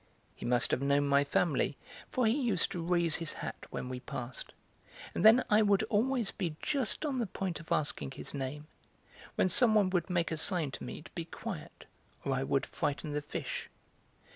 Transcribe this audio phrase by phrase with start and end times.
[0.35, 1.77] He must have known my family,
[2.09, 4.51] for he used to raise his hat when we passed;
[5.13, 8.65] and then I would always be just on the point of asking his name,
[9.35, 11.85] when some one would make a sign to me to be quiet,
[12.25, 13.69] or I would frighten the fish.